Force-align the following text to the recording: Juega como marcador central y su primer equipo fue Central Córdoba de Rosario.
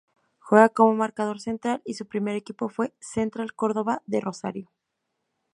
Juega 0.39 0.69
como 0.69 0.95
marcador 0.95 1.39
central 1.39 1.83
y 1.85 1.93
su 1.93 2.07
primer 2.07 2.35
equipo 2.35 2.69
fue 2.69 2.91
Central 2.99 3.53
Córdoba 3.53 4.01
de 4.07 4.19
Rosario. 4.19 4.71